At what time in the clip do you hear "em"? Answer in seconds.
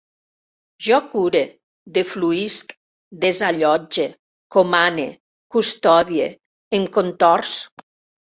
6.81-6.89